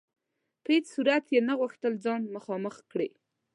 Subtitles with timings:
[0.63, 3.09] په هیڅ صورت یې نه غوښتل ځان مخامخ کړي.